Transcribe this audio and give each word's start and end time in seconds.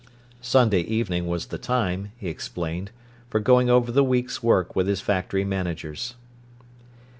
Sunday 0.41 0.79
evening 0.79 1.27
was 1.27 1.45
the 1.45 1.59
time, 1.59 2.11
he 2.17 2.27
explained, 2.27 2.89
for 3.29 3.39
going 3.39 3.69
over 3.69 3.91
the 3.91 4.03
week's 4.03 4.41
work 4.41 4.75
with 4.75 4.87
his 4.87 4.99
factory 4.99 5.45
managers. 5.45 6.15